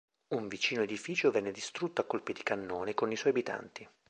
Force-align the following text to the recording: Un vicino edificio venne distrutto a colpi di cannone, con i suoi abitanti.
Un 0.29 0.47
vicino 0.47 0.81
edificio 0.81 1.29
venne 1.29 1.51
distrutto 1.51 2.01
a 2.01 2.05
colpi 2.05 2.33
di 2.33 2.41
cannone, 2.41 2.95
con 2.95 3.11
i 3.11 3.15
suoi 3.15 3.29
abitanti. 3.33 3.87